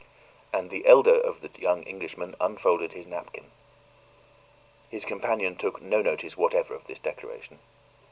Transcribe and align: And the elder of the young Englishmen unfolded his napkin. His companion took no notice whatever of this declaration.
And 0.51 0.71
the 0.71 0.87
elder 0.87 1.13
of 1.13 1.41
the 1.41 1.51
young 1.61 1.87
Englishmen 1.87 2.33
unfolded 2.41 2.93
his 2.93 3.05
napkin. 3.05 3.51
His 4.89 5.05
companion 5.05 5.55
took 5.55 5.79
no 5.79 6.01
notice 6.01 6.35
whatever 6.35 6.73
of 6.73 6.85
this 6.87 6.97
declaration. 6.97 7.59